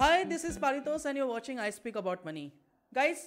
[0.00, 2.44] Hi this is Paritosh and you watching I speak about money
[2.92, 3.24] guys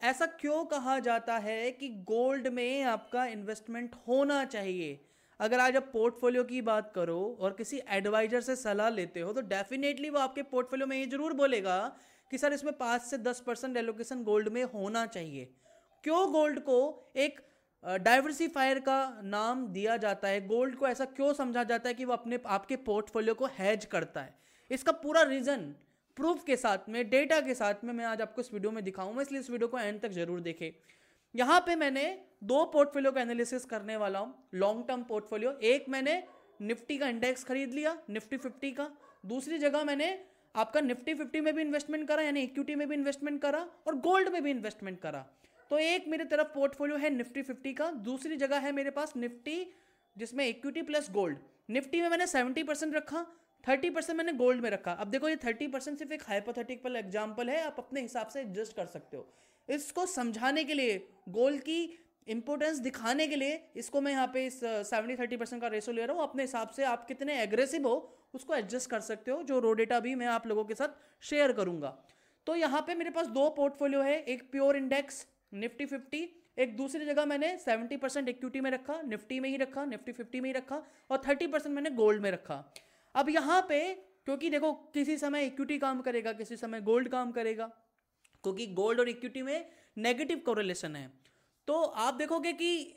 [0.00, 5.00] ऐसा क्यों कहा जाता है कि गोल्ड में आपका इन्वेस्टमेंट होना चाहिए?
[5.40, 9.40] अगर आज आप पोर्टफोलियो की बात करो और किसी एडवाइजर से सलाह लेते हो तो
[9.48, 11.76] डेफिनेटली वो आपके पोर्टफोलियो में ये ज़रूर बोलेगा
[12.30, 15.52] कि सर, इसमें पाँच से दस परसेंट एलोकेशन गोल्ड में होना चाहिए।
[16.04, 16.80] क्यों गोल्ड को
[17.16, 17.40] एक
[17.84, 20.46] डाइवर्सिफायर का नाम दिया जाता है?
[20.46, 24.20] गोल्ड को ऐसा क्यों समझा जाता है कि वो अपने, आपके पोर्टफोलियो को हैज़ करता
[24.20, 24.34] है?
[24.70, 25.74] इसका पूरा रीजन
[26.16, 29.22] प्रूफ के साथ में, डेटा के साथ में मैं आज आपको इस वीडियो में दिखाऊँगा,
[29.22, 30.70] इसलिए इस वीडियो को एंड तक ज़रूर देखें।
[31.34, 32.04] यहाँ पे मैंने
[32.44, 36.22] दो पोर्टफोलियो का एनालिसिस करने वाला हूँ, लॉन्ग टर्म पोर्टफोलियो। एक मैंने
[36.60, 38.90] निफ्टी का इंडेक्स खरीद लिया, निफ्टी फिफ्टी का।
[39.24, 40.18] दूसरी जगह मैंने
[40.54, 44.28] आपका निफ्टी फिफ्टी में भी इन्वेस्टमेंट करा, यानी इक्विटी में भी इन्वेस्टमेंट करा और गोल्ड
[44.28, 45.24] में भी इन्वेस्टमेंट करा।
[45.70, 49.66] तो एक मेरे तरफ़ पोर्टफोलियो है निफ्टी फिफ्टी का, दूसरी जगह है मेरे पास निफ्टी,
[50.16, 51.38] जिसमें इक्विटी प्लस गोल्ड
[51.70, 53.26] निफ्टी में मैंने सेवेंटी परसेंट रखा
[53.64, 57.50] थर्टी परसेंट मैंने गोल्ड में रखा। अब देखो, ये थर्टी परसेंट सिर्फ़ एक हाइपोथेटिकल एग्ज़ाम्पल
[57.50, 59.26] है, आप अपने हिसाब से एडजस्ट कर सकते हो।
[59.68, 60.96] इसको समझाने के लिए
[61.30, 61.98] गोल्ड की
[62.28, 66.06] इंपोर्टेंस दिखाने के लिए, इसको मैं यहाँ पे इस सेवेंटी थर्टी परसेंट का रेशो ले
[66.06, 67.96] रहा हूँ। अपने हिसाब से आप कितने एग्रेसिव हो,
[68.34, 70.88] उसको एडजस्ट कर सकते हो, जो रो डेटा भी मैं आप लोगों के साथ
[71.22, 71.96] शेयर करूँगा।
[72.46, 77.06] तो यहाँ पे मेरे पास दो पोर्टफोलियो है, एक प्योर इंडेक्स निफ्टी फिफ्टी एक दूसरी
[77.06, 80.52] जगह मैंने सेवेंटी परसेंट इक्विटी में रखा निफ्टी में ही रखा निफ्टी फिफ्टी में ही
[80.52, 82.64] रखा, और थर्टी परसेंट मैंने गोल्ड में रखा।
[83.14, 83.80] अब यहाँ पे,
[84.26, 87.70] क्योंकि देखो, किसी समय इक्विटी काम करेगा, किसी समय गोल्ड काम करेगा,
[88.44, 89.66] क्योंकि गोल्ड और इक्विटी में
[89.98, 91.10] नेगेटिव कोरिलेशन है।
[91.68, 92.94] तो आप देखोगे कि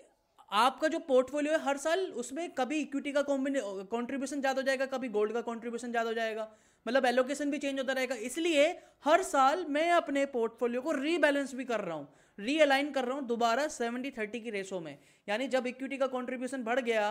[0.52, 5.10] आपका जो पोर्टफोलियो है, हर साल उसमें कभी इक्विटी का कॉन्ट्रीब्यूशन ज़्यादा हो जाएगा, कभी
[5.10, 6.50] गोल्ड का कॉन्ट्रीब्यूशन ज़्यादा हो जाएगा।
[6.86, 8.68] मतलब एलोकेशन भी चेंज होता रहेगा। इसलिए
[9.06, 12.08] हर साल मैं अपने पोर्टफोलियो को रीबैलेंस भी कर रहा हूँ।
[12.38, 16.64] रीअलाइन कर रहा हूँ दोबारा सेवेंटी थर्टी की रेशो में। यानी जब इक्विटी का कॉन्ट्रीब्यूशन
[16.64, 17.10] बढ़ गया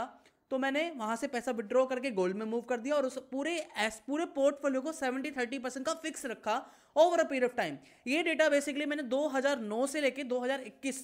[0.51, 3.57] तो मैंने वहाँ से पैसा विड्रॉ करके गोल्ड में मूव कर दिया और उस पूरे
[3.79, 6.55] एस पूरे पोर्टफोलियो को 70 30 परसेंट का फिक्स रखा
[6.97, 11.01] over a period of time ये डेटा बेसिकली मैंने 2009 से लेके 2021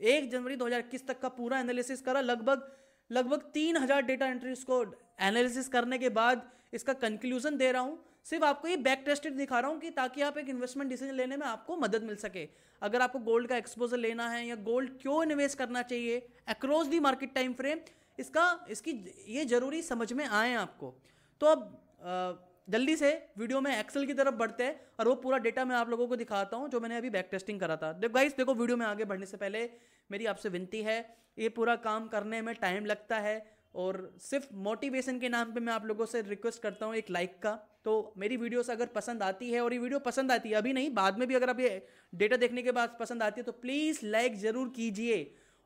[0.00, 2.66] एक जनवरी 2021 तक का पूरा एनालिसिस करा। लगभग
[3.10, 4.82] लगभग तीन हज़ार डेटा एंट्रीज को
[5.22, 9.58] एनालिसिस करने के बाद इसका कंक्लूजन दे रहा हूँ। सिर्फ़ आपको ये बैक टेस्टेड दिखा
[9.60, 12.48] रहा हूँ कि ताकि आप एक इन्वेस्टमेंट डिसीज़न लेने में आपको मदद मिल सके।
[12.82, 17.00] अगर आपको गोल्ड का एक्सपोजर लेना है या गोल्ड क्यों इन्वेस्ट करना चाहिए across the
[17.00, 17.78] market time frame
[18.18, 18.92] इसका, इसकी
[19.28, 20.94] ये ज़रूरी समझ में आए आपको।
[21.40, 25.64] तो अब जल्दी से वीडियो में एक्सेल की तरफ़ बढ़ते हैं और वो पूरा डेटा
[25.64, 28.36] मैं आप लोगों को दिखाता हूँ, जो मैंने अभी बैक टेस्टिंग करा था। देखो गाइस
[28.36, 29.68] देखो वीडियो में आगे बढ़ने से पहले
[30.10, 30.98] मेरी आपसे विनती है,
[31.38, 33.44] ये पूरा काम करने में टाइम लगता है
[33.74, 37.38] और सिर्फ़ मोटिवेशन के नाम पे मैं आप लोगों से रिक्वेस्ट करता हूँ एक लाइक
[37.42, 40.72] का। तो मेरी वीडियोस अगर पसंद आती है और ये वीडियो पसंद आती है, अभी
[40.72, 43.52] नहीं, बाद में भी अगर आप ये डेटा देखने के बाद पसंद आती है तो
[43.54, 45.18] प्लीज़ लाइक ज़रूर कीजिए।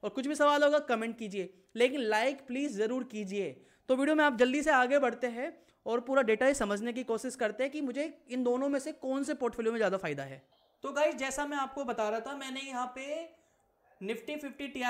[0.03, 3.51] और कुछ भी सवाल होगा कमेंट कीजिए। लेकिन लाइक प्लीज़ ज़रूर कीजिए।
[3.89, 5.53] तो वीडियो में आप जल्दी से आगे बढ़ते हैं
[5.87, 8.93] और पूरा डेटा ही समझने की कोशिश करते हैं कि मुझे इन दोनों में से
[8.95, 10.43] कौन से पोर्टफोलियो में ज़्यादा फ़ायदा है।
[10.85, 13.07] तो गाइज़ जैसा मैं आपको बता रहा था, मैंने यहाँ पे
[14.01, 14.83] निफ्टी फिफ्टी टी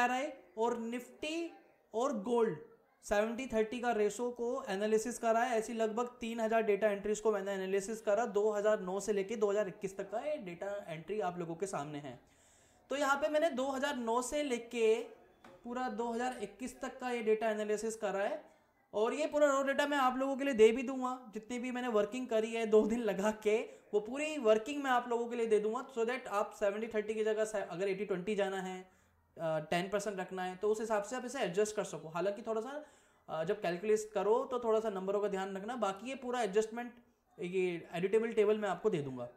[0.59, 1.50] और निफ्टी
[1.94, 2.59] और गोल्ड
[3.04, 7.32] सेवेंटी थर्टी का रेशो को एनालिसिस करा है। ऐसी लगभग तीन हज़ार डेटा एंट्रीज को
[7.32, 11.66] मैंने एनालिसिस करा। 2009 से लेके 2021 तक का ये डेटा एंट्री आप लोगों के
[11.66, 12.19] सामने है।
[12.91, 14.95] तो यहाँ पे मैंने 2009 से लेके
[15.65, 18.43] पूरा 2021 तक का ये डेटा एनालिसिस करा है।
[18.95, 21.71] और ये पूरा रो डेटा मैं आप लोगों के लिए दे भी दूँगा। जितनी भी
[21.71, 23.59] मैंने वर्किंग करी है दो दिन लगा के,
[23.93, 27.15] वो पूरी वर्किंग मैं आप लोगों के लिए दे दूँगा। सो दैट आप सेवेंटी थर्टी
[27.15, 28.81] की जगह अगर एटी ट्वेंटी जाना है
[29.71, 32.61] टेन परसेंट रखना है तो उस हिसाब से आप इसे एडजस्ट कर सको। हालाँकि थोड़ा
[32.61, 36.93] सा जब कैलकुलेट करो तो थोड़ा सा नंबरों का ध्यान रखना। बाकी ये पूरा एडजस्टमेंट
[37.39, 37.62] ये
[37.97, 39.29] एडिटेबल टेबल मैं आपको दे दूँगा।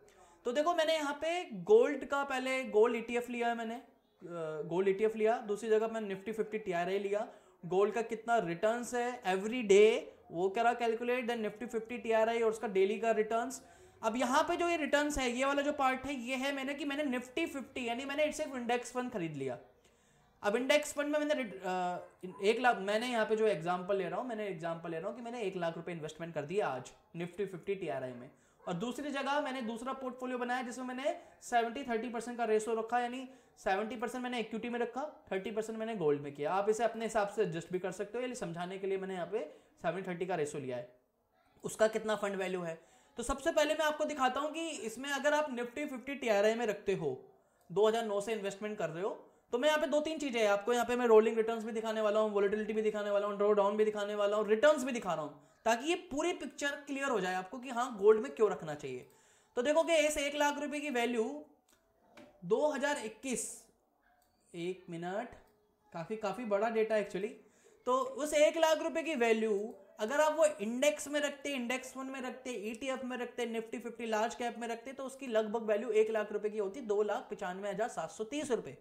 [0.46, 3.82] तो देखो, मैंने यहाँ पे गोल्ड का पहले गोल्ड ईटीएफ लिया है मैंने।
[4.22, 7.28] गोल्ड ईटीएफ लिया, दूसरी जगह मैंने निफ्टी फिफ्टी टी लिया।
[7.64, 9.86] गोल्ड का कितना रिटर्न है एवरी डे
[10.32, 13.52] वो करा calculate then Nifty fifty T और उसका डेली का रिटर्न
[14.02, 16.74] अब यहाँ पे जो ये रिटर्न है, ये वाला जो पार्ट है, ये है मैंने
[16.74, 19.58] कि मैंने निफ्टी फिफ्टी यानी मैंने सिर्फ़ इंडेक्स फंड खरीद लिया।
[20.44, 24.28] अब इंडेक्स फंड में मैंने एक लाख, मैंने यहाँ पे जो एग्जांपल ले रहा हूँ,
[24.30, 27.46] मैंने एग्जांपल ले रहा हूँ कि मैंने एक लाख रुपए इन्वेस्टमेंट कर दिया आज निफ्टी
[27.46, 28.30] फिफ्टी टी में।
[28.68, 33.00] और दूसरी जगह मैंने दूसरा पोर्टफोलियो बनाया जिसमें मैंने सेवेंटी थर्टी परसेंट का रेशो रखा,
[33.00, 33.28] यानी
[33.60, 35.02] सेवेंटी परसेंट मैंने इक्विटी में रखा
[35.32, 38.18] थर्टी परसेंट मैंने गोल्ड में किया। आप इसे अपने हिसाब से एडजस्ट भी कर सकते
[38.18, 39.40] हो, यानी समझाने के लिए मैंने यहाँ पे
[39.84, 40.88] सेवेंटी थर्टी का रेशो लिया है।
[41.64, 42.80] उसका कितना फंड वैल्यू है?
[43.18, 46.66] तो सबसे पहले मैं आपको दिखाता हूँ कि इसमें अगर आप निफ्टी, फिफ्टी टी में
[46.66, 47.20] रखते हो
[47.70, 49.10] 2009 से इन्वेस्टमेंट कर रहे हो
[49.54, 52.02] तो मैं यहाँ पे दो तीन चीज़ें आपको यहाँ पे मैं रोलिंग रिटर्न्स भी दिखाने
[52.02, 54.92] वाला हूँ वोलेटिलिटी भी दिखाने वाला हूँ ड्रो डाउन भी दिखाने वाला हूँ रिटर्न्स भी
[54.92, 58.34] दिखा रहा हूँ। ताकि ये पूरी पिक्चर क्लियर हो जाए आपको कि हाँ गोल्ड में
[58.36, 59.06] क्यों रखना चाहिए।
[59.58, 61.24] तो देखोगे इस एक लाख रुपए की वैल्यू
[62.48, 63.46] 2021
[64.54, 65.36] एक मिनट
[65.94, 67.28] काफ़ी काफ़ी बड़ा डेटा एक्चुअली
[67.88, 69.54] तो उस एक लाख रुपए की वैल्यू
[70.00, 74.06] अगर आप वो इंडेक्स में रखते इंडेक्स फंड में रखते ईटीएफ में रखते निफ्टी फिफ्टी
[74.08, 77.28] लार्ज कैप में रखते तो उसकी लगभग वैल्यू एक लाख रुपए की होती दो लाख
[77.30, 78.78] पिचानवे हज़ार सात सौ तीस रुपए।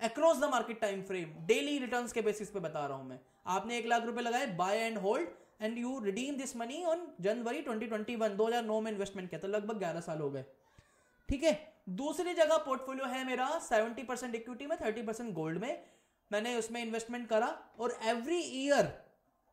[0.00, 3.18] Across the market time frame daily returns के बेसिस पे बता रहा हूँ मैं।
[3.48, 5.28] आपने एक लाख रुपए लगाए buy and hold
[5.60, 10.00] and you redeem this money on January 2021 2009 में इन्वेस्टमेंट किया तो लगभग 11
[10.00, 10.44] साल हो गए।
[11.28, 11.52] ठीक है?
[11.88, 15.82] दूसरी जगह पोर्टफोलियो है मेरा 70 परसेंट इक्विटी में 30 परसेंट गोल्ड में।
[16.30, 17.48] मैंने उसमें इन्वेस्टमेंट करा
[17.80, 18.92] और every year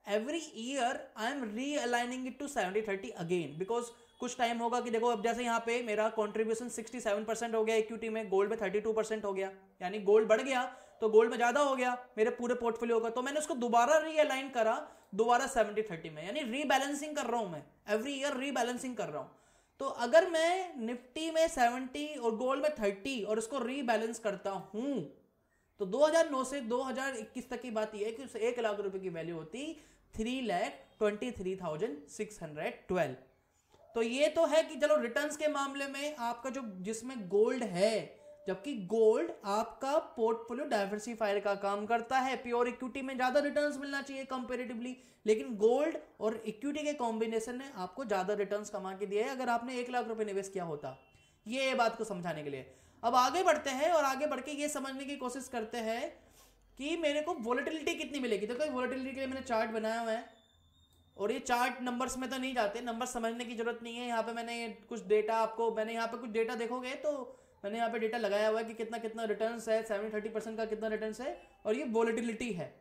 [0.05, 1.43] every year I am
[1.77, 3.89] realigning it to seventy thirty again because
[4.19, 7.75] कुछ टाइम होगा कि देखो, अब जैसे यहाँ पे मेरा कॉन्ट्रीब्यूशन 67 परसेंट हो गया
[7.75, 9.51] इक्विटी में गोल्ड में 32 परसेंट हो गया।
[9.81, 10.61] यानी गोल्ड बढ़ गया
[11.01, 14.49] तो गोल्ड में ज़्यादा हो गया, मेरे पूरे पोर्टफोलियो का। तो मैंने उसको दोबारा रीअलाइन
[14.49, 14.75] करा,
[15.15, 19.21] दोबारा 70 30 में। यानी रीबैलेंसिंग कर रहा हूँ मैं। एवरी ईयर रीबैलेंसिंग कर रहा
[19.21, 19.31] हूँ।
[19.79, 24.93] तो अगर मैं निफ्टी में 70 और गोल्ड में 30 और उसको रीबैलेंस करता हूँ
[25.79, 29.35] तो 2009 से 2021 तक की बात यह है कि एक लाख रुपए की वैल्यू
[29.35, 29.63] होती
[30.15, 33.15] three lakh twenty three thousand six hundred twelve
[33.95, 37.93] तो ये तो है कि चलो रिटर्न्स के मामले में आपका जो जिसमें गोल्ड है
[38.47, 44.01] जबकि गोल्ड आपका पोर्टफोलियो डाइवर्सिफायर का काम करता है। प्योर इक्विटी में ज़्यादा रिटर्न्स मिलना
[44.01, 44.95] चाहिए कंपेरेटिवली
[45.25, 49.77] लेकिन गोल्ड और इक्विटी के कॉम्बिनेशन ने आपको ज़्यादा रिटर्न्स कमा के दिए अगर आपने
[49.79, 50.97] एक लाख रुपए निवेश किया होता,
[51.45, 52.65] ये बात को समझाने के लिए।
[53.03, 56.09] अब आगे बढ़ते हैं और आगे बढ़ के ये समझने की कोशिश करते हैं
[56.77, 60.11] कि मेरे को वोलेटिलिटी कितनी मिलेगी। देखो तो वोलेटिलिटी के लिए मैंने चार्ट बनाया हुआ
[60.11, 60.25] है।
[61.17, 64.23] और ये चार्ट नंबर्स में तो नहीं जाते। नंबर समझने की ज़रूरत नहीं है। यहाँ
[64.23, 67.11] पे मैंने कुछ डेटा आपको, मैंने यहाँ पे कुछ डेटा देखोगे तो
[67.63, 70.57] मैंने यहाँ पे डेटा लगाया हुआ है कि कितना कितना रिटर्न है सेवन थर्टी परसेंट
[70.57, 72.73] का कितना रिटर्न है और ये वोलेटिलिटी है।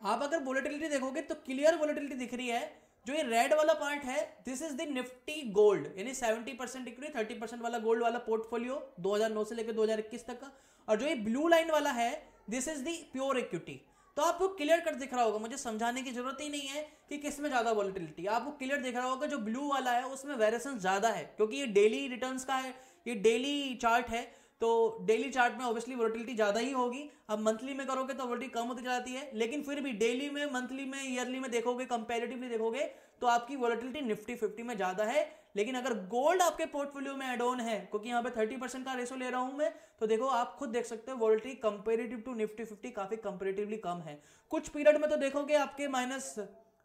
[0.00, 2.62] आप अगर वोलेटिलिटी देखोगे तो क्लियर वोलेटिलिटी दिख रही है।
[3.06, 7.12] जो ये रेड वाला पार्ट है this is the Nifty gold यानी 70 परसेंट इक्विटी
[7.14, 10.50] 30 परसेंट वाला गोल्ड वाला पोर्टफोलियो 2009 से लेकर 2021 तक का।
[10.88, 12.10] और जो ये ब्लू लाइन वाला है
[12.50, 13.80] this is the pure equity
[14.16, 17.18] तो आपको क्लियर कट दिख रहा होगा, मुझे समझाने की ज़रूरत ही नहीं है कि
[17.18, 21.08] किसमें ज़्यादा वॉलिटिलिटी आपको क्लियर दिख रहा होगा, जो ब्लू वाला है, उसमें वेरिएशन ज़्यादा
[21.10, 22.74] है, क्योंकि ये डेली रिटर्न्स का है,
[23.06, 24.22] ये डेली चार्ट है
[24.60, 24.68] तो
[25.02, 28.66] डेली चार्ट में ऑब्वियसली वोटिलिटी ज़्यादा ही होगी। अब मंथली में करोगे तो वोटिलिटी कम
[28.66, 32.84] होती जाती है, लेकिन फिर भी डेली में मंथली में ईयरली में देखोगे कंपेरेटिवली देखोगे
[33.20, 35.24] तो आपकी वोलेटिलिटी निफ्टी फिफ्टी में ज़्यादा है
[35.54, 38.94] लेकिन अगर गोल्ड आपके पोर्टफोलियो में एड ऑन है, क्योंकि यहाँ पे थर्टी परसेंट का
[38.94, 42.34] रेशो ले रहा हूँ मैं तो देखो आप खुद देख सकते हो volatility comparative to
[42.34, 44.18] Nifty fifty काफ़ी कंपेरेटिवली कम है।
[44.52, 46.34] कुछ पीरियड में तो देखोगे आपके minus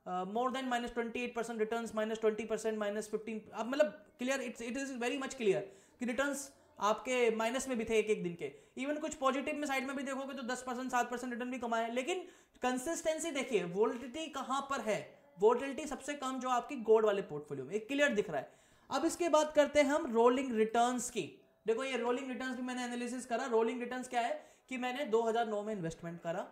[0.06, 3.88] more than minus twenty eight percent return minus twenty percent minus fifteen अब मतलब
[4.19, 6.36] clear it's it is very much clear कि रिटर्न
[6.80, 9.95] आपके माइनस में भी थे एक एक दिन के। इवन कुछ पॉजिटिव में साइड में
[9.95, 12.22] भी देखोगे तो दस परसेंट, सात परसेंट रिटर्न भी कमाए लेकिन
[12.63, 15.00] कंसिस्टेंसी देखिए वोल्टिटी कहाँ पर है?
[15.38, 18.58] वोटिलिटी सबसे कम जो आपकी गोल्ड वाले पोर्टफोलियो में, एक क्लियर दिख रहा है।
[18.91, 22.83] अब इसके बात करते हैं हम रोलिंग रिटर्न्स की। देखो, ये रोलिंग रिटर्न्स भी मैंने
[22.83, 24.50] एनालिसिस करा। रोलिंग रिटर्न्स क्या है?
[24.69, 26.47] कि मैंने 2009 में इन्वेस्टमेंट करा।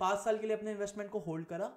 [0.00, 1.72] पाँच साल के लिए अपने इन्वेस्टमेंट को होल्ड करा।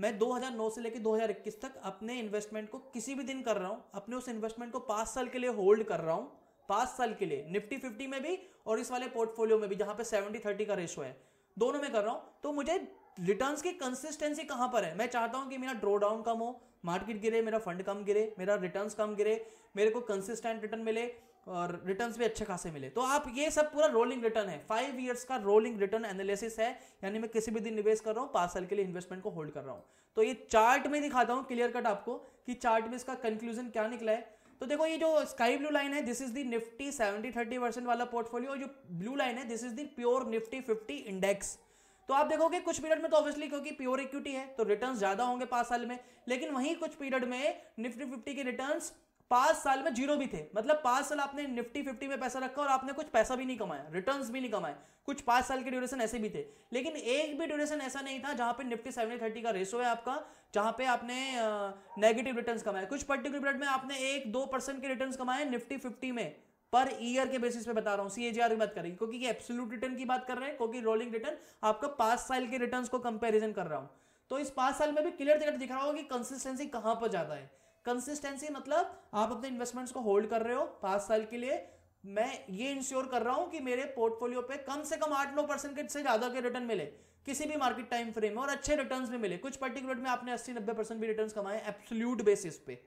[0.00, 3.84] मैं 2009 से लेकर 2021 तक अपने इन्वेस्टमेंट को किसी भी दिन कर रहा हूँ।
[3.94, 6.32] अपने उस इन्वेस्टमेंट को पाँच साल के लिए होल्ड कर रहा हूँ।
[6.68, 9.94] पाँच साल के लिए। निफ्टी फिफ्टी में भी और इस वाले पोर्टफोलियो में भी, जहाँ
[9.94, 11.20] पे सेवेंटी थर्टी का रेशो है।
[11.58, 14.96] दोनों में कर रहा हूँ। तो मुझे रिटर्न्स की कंसिस्टेंसी कहाँ पर है?
[14.96, 18.32] मैं चाहता हूँ कि मेरा ड्रॉ डाउन कम हो मार्केट गिरे, मेरा फंड कम गिरे,
[18.38, 19.44] मेरा रिटर्न्स कम गिरे,
[19.76, 21.06] मेरे को कंसिस्टेंट रिटर्न मिले
[21.46, 25.00] और रिटर्न्स भी अच्छे खासे मिले। तो आप ये सब पूरा रोलिंग रिटर्न है। फाइव
[25.00, 26.70] ईयर्स का रोलिंग रिटर्न एनालिसिस है,
[27.04, 29.30] यानी मैं किसी भी दिन निवेश कर रहा हूँ, पाँच साल के लिए इन्वेस्टमेंट को
[29.30, 29.84] होल्ड कर रहा हूँ।
[30.16, 32.14] तो ये चार्ट में दिखाता हूँ क्लियर कट आपको,
[32.46, 35.92] कि चार्ट में इसका कंक्लूजन क्या निकला है। तो देखो, ये जो स्काई ब्लू लाइन
[35.94, 39.64] है this is the Nifty seventy thirty percent वाला पोर्टफोलियो जो ब्लू लाइन है this
[39.64, 41.58] is the pure Nifty fifty index
[42.08, 45.24] तो आप देखोगे कुछ पीरियड में तो ऑब्वियसली क्योंकि प्योर इक्विटी है तो रिटर्न्स ज़्यादा
[45.24, 45.98] होंगे पाँच साल में।
[46.28, 48.92] लेकिन वहीं कुछ पीरियड में निफ्टी फिफ्टी के रिटर्न्स
[49.30, 52.62] पाँच साल में ज़ीरो भी थे। मतलब पाँच साल आपने निफ्टी फिफ्टी में पैसा रखा
[52.62, 55.70] और आपने कुछ पैसा भी नहीं कमाया रिटर्न्स भी नहीं कमाए। कुछ पाँच साल के
[55.70, 59.18] ड्यूरेशन ऐसे भी थे। लेकिन एक भी ड्यूरेशन ऐसा नहीं था जहाँ पे निफ्टी सेवन
[59.18, 60.18] थर्टी का रेशो है आपका,
[60.54, 61.16] जहाँ पे आपने
[61.98, 65.76] नेगेटिव रिटर्न्स कमाए। कुछ पर्टिकुलर पीरियड में आपने एक दो परसेंट के रिटर्न्स कमाए निफ्टी
[65.78, 66.36] फिफ्टी में।
[66.72, 69.70] पर ईयर के बेसिस पे बता रहा हूँ सीएजीआर की बात करेंगे क्योंकि ये एब्सोल्यूट
[69.72, 72.98] रिटर्न की बात कर रहे हैं, क्योंकि रोलिंग रिटर्न आपका पाँच साल के रिटर्न्स को
[73.00, 73.90] कंपैरिजन कर रहा हूँ।
[74.30, 77.08] तो इस पाँच साल में भी क्लियर कट दिख रहा होगा कि कंसिस्टेंसी कहाँ पर
[77.10, 77.50] ज़्यादा है।
[77.86, 81.64] कंसिस्टेंसी मतलब आप अपने इन्वेस्टमेंट्स को होल्ड कर रहे हो पाँच साल के लिए।
[82.04, 85.42] मैं ये इंश्योर कर रहा हूँ कि मेरे पोर्टफोलियो पे कम से कम आठ नौ
[85.44, 86.84] परसेंट से ज़्यादा के रिटर्न मिले,
[87.26, 90.32] किसी भी मार्केट टाइम फ्रेम में, और अच्छे रिटर्न्स भी मिले। कुछ पर्टिकुलर में आपने
[90.32, 92.78] अस्सी नब्बे परसेंट भी रिटर्न्स कमाए एब्सोल्यूट बेसिस पे।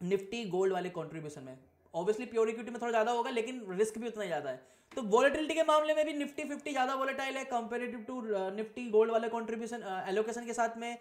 [0.00, 1.58] निफ्टी गोल्ड वाले कॉन्ट्रीब्यूशन में।
[1.94, 5.54] ऑब्वियसली प्योर इक्विटी में थोड़ा ज़्यादा होगा, लेकिन रिस्क भी उतना ज़्यादा है। तो वॉलेटिलिटी
[5.54, 8.20] के मामले में भी निफ्टी फिफ्टी ज़्यादा वॉलेटाइल है कंपेरेटिव टू
[8.56, 10.98] निफ्टी गोल्ड वाले कॉन्ट्रीब्यूशन एलोकेशन के साथ में।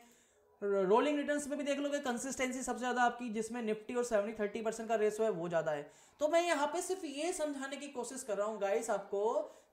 [0.61, 4.61] रोलिंग रिटर्न्स में भी देख लोगे कंसिस्टेंसी सबसे ज़्यादा आपकी, जिसमें निफ्टी और सेवेंटी थर्टी
[4.61, 5.89] परसेंट का रेसो है, वो ज़्यादा है।
[6.19, 9.21] तो मैं यहाँ पे सिर्फ़ ये समझाने की कोशिश कर रहा हूँ गाइस आपको,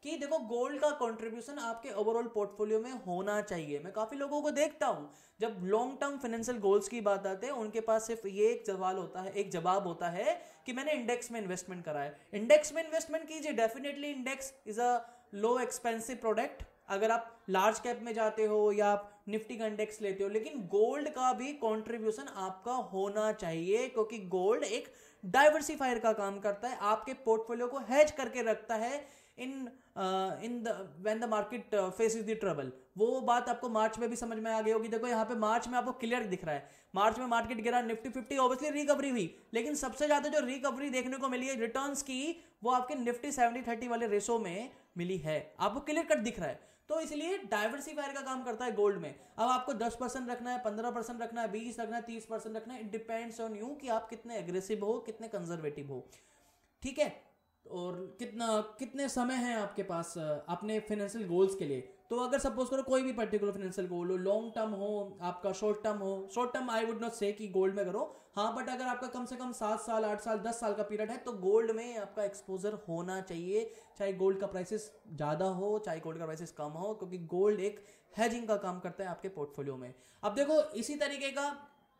[0.02, 4.50] कि देखो गोल्ड का कंट्रीब्यूशन आपके ओवरऑल पोर्टफोलियो में होना चाहिए। मैं काफ़ी लोगों को
[4.52, 8.50] देखता हूँ, जब लॉन्ग टर्म फाइनेंशियल गोल्स की बात आते हैं, उनके पास सिर्फ़ ये
[8.50, 12.16] एक सवाल होता है, एक जवाब होता है कि मैंने इंडेक्स में इन्वेस्टमेंट करा है।
[12.34, 14.98] इंडेक्स में इन्वेस्टमेंट कीजिए definitely index is a
[15.34, 20.00] low expensive product अगर आप लार्ज कैप में जाते हो, या आप निफ्टी का इंडेक्स
[20.02, 24.92] लेते हो, लेकिन गोल्ड का भी कंट्रीब्यूशन आपका होना चाहिए, क्योंकि गोल्ड एक
[25.24, 29.04] डाइवर्सिफायर का काम करता है, आपके पोर्टफोलियो को हैज़ करके रखता है
[29.38, 29.50] in
[30.44, 30.68] in the
[31.00, 34.50] when the market face is the trouble वो बात आपको मार्च में भी समझ में
[34.52, 37.26] आ गई होगी। देखो, यहाँ पे मार्च में आपको क्लियर दिख रहा है। मार्च में
[37.26, 41.46] मार्केट गिरा, निफ्टी फिफ्टी ऑब्वियसली रिकवरी हुई, लेकिन सबसे ज़्यादा जो रिकवरी देखने को मिली
[41.46, 46.06] है रिटर्न की, वो आपके निफ्टी सेवेंटी थर्टी वाले रेशो में मिली है। आपको क्लियर
[46.06, 49.72] कट दिख रहा है। तो इसलिए डायवर्सिफायर का काम करता है गोल्ड में। अब आपको
[49.74, 52.80] 10 परसेंट रखना है 15 परसेंट रखना है 20 रखना है 30 परसेंट रखना है
[52.80, 56.08] इट डिपेंड्स ऑन यू कि आप कितने एग्रेसिव हो, कितने कंजर्वेटिव हो।
[56.82, 57.22] ठीक है?
[57.70, 61.95] और कितना, कितने समय है आपके पास अपने फाइनेंशियल गोल्स के लिए?
[62.10, 65.82] तो अगर सपोज़ करो कोई भी पर्टिकुलर फाइनेंशियल गोल हो लॉन्ग टर्म हो, आपका शॉर्ट
[65.84, 68.04] टर्म हो short term I would not say कि गोल्ड में करो।
[68.36, 71.10] हाँ बट अगर आपका कम से कम सात साल, आठ साल, दस साल का पीरियड
[71.10, 76.00] है तो गोल्ड में आपका एक्सपोजर होना चाहिए। चाहे गोल्ड का प्राइसेस ज़्यादा हो, चाहे
[76.00, 77.84] गोल्ड का प्राइसेस कम हो, क्योंकि गोल्ड एक
[78.14, 81.48] हैजिंग का काम करता है आपके पोर्टफोलियो में। अब देखो, इसी तरीके का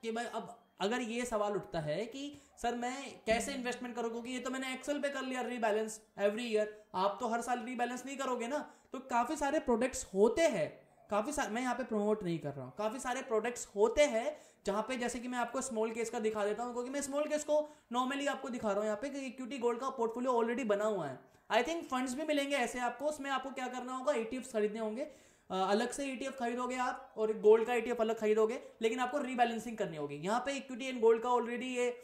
[0.03, 4.11] कि भाई, अब अगर ये सवाल उठता है कि, सर, मैं कैसे इन्वेस्टमेंट करूँ?
[4.11, 7.65] क्योंकि ये तो मैंने एक्सेल पे कर लिया रीबैलेंस एवरी ईयर आप तो हर साल
[7.67, 8.59] रीबैलेंस नहीं करोगे ना?
[8.93, 10.69] तो काफ़ी सारे प्रोडक्ट्स होते हैं।
[11.11, 14.37] काफ़ी सारे मैं यहाँ पे प्रमोट नहीं कर रहा हूँ। काफ़ी सारे प्रोडक्ट्स होते हैं
[14.67, 17.25] जहाँ पे जैसे कि मैं आपको स्मॉल केस का दिखा देता हूँ, क्योंकि मैं स्मॉल
[17.25, 17.61] केस को
[17.93, 21.07] नॉर्मली आपको दिखा रहा हूँ यहाँ पे कि इक्विटी गोल्ड का पोर्टफोलियो ऑलरेडी बना हुआ
[21.07, 21.19] है।
[21.51, 24.13] आई थिंक फंड्स भी मिलेंगे ऐसे आपको, उसमें आपको क्या करना होगा?
[24.13, 25.07] ई खरीदने होंगे।
[25.51, 29.97] अलग से ईटीएफ खरीदोगे आप और गोल्ड का ईटीएफ अलग खरीदोगे, लेकिन आपको रीबैलेंसिंग करनी
[29.97, 31.95] होगी। यहाँ पे इक्विटी एंड गोल्ड का ऑलरेडी ये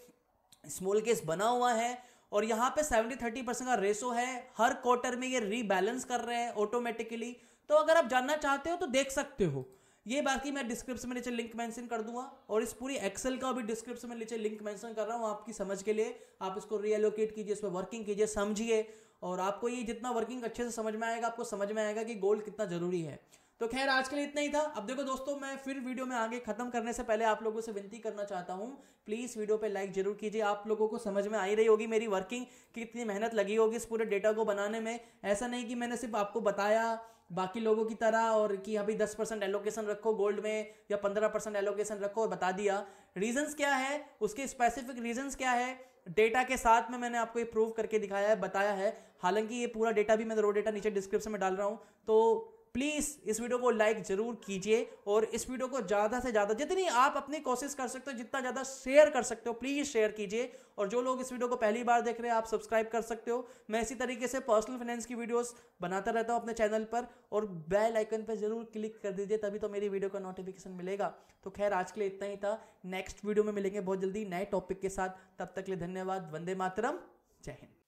[0.69, 1.97] स्मॉल केस बना हुआ है
[2.33, 4.27] और यहाँ पे सेवेंटी थर्टी परसेंट का रेशो है।
[4.59, 7.37] हर क्वार्टर में ये रीबैलेंस कर रहे हैं ऑटोमेटिकली
[7.71, 9.69] तो अगर आप जानना चाहते हो तो देख सकते हो।
[10.07, 13.53] ये बाकी मैं डिस्क्रिप्शन में नीचे लिंक मेंशन कर दूँगा और इस पूरी एक्सेल का
[13.53, 16.77] भी डिस्क्रिप्शन में नीचे लिंक मेंशन कर रहा हूँ आपकी समझ के लिए। आप इसको
[16.79, 18.87] रीएलोकेट कीजिए इस पर वर्किंग कीजिए, समझिए
[19.23, 22.15] और आपको ये जितना वर्किंग अच्छे से समझ में आएगा, आपको समझ में आएगा कि
[22.17, 23.21] गोल्ड कितना ज़रूरी है।
[23.61, 26.17] तो खैर, आज के लिए इतना ही था। अब देखो दोस्तों, मैं फिर वीडियो में
[26.17, 29.69] आगे खत्म करने से पहले आप लोगों से विनती करना चाहता हूँ प्लीज़ वीडियो पे
[29.69, 33.35] लाइक ज़रूर कीजिए। आप लोगों को समझ में आई रही होगी मेरी वर्किंग कितनी मेहनत
[33.35, 36.93] लगी होगी इस पूरे डेटा को बनाने में। ऐसा नहीं कि मैंने सिर्फ़ आपको बताया
[37.33, 41.29] बाकी लोगों की तरह और कि अभी दस परसेंट एलोकेशन रखो गोल्ड में या पंद्रह
[41.29, 42.87] परसेंट एलोकेशन रखो और बता दिया।
[43.17, 44.11] रीजंस क्या है?
[44.21, 45.93] उसके स्पेसिफिक रीजंस क्या है?
[46.09, 49.67] डेटा के साथ में मैंने आपको ये प्रूव करके दिखाया है, बताया है। हालाँकि ये
[49.67, 53.41] पूरा डेटा भी मैं रो डेटा नीचे डिस्क्रिप्शन में डाल रहा हूँ। तो प्लीज़ इस
[53.41, 57.41] वीडियो को लाइक ज़रूर कीजिए और इस वीडियो को ज़्यादा से ज़्यादा जितनी आप अपनी
[57.41, 61.03] कोशिश कर सकते हो, जितना ज़्यादा शेयर कर सकते हो प्लीज़ शेयर कीजिए। और जो
[61.03, 63.83] लोग इस वीडियो को पहली बार देख रहे हैं, आप सब्सक्राइब कर सकते हो। मैं
[63.83, 67.97] इसी तरीके से पर्सनल फाइनेंस की वीडियोस बनाता रहता हूँ अपने चैनल पर और बेल
[67.97, 71.13] आइकन पर ज़रूर क्लिक कर दीजिए, तभी तो मेरी वीडियो का नोटिफिकेशन मिलेगा।
[71.45, 74.45] तो खैर, आज के लिए इतना ही था। नेक्स्ट वीडियो में मिलेंगे बहुत जल्दी नए
[74.47, 76.99] टॉपिक के साथ। तब तक के लिए धन्यवाद। वंदे मातरम।
[77.45, 77.82] जय हिंद।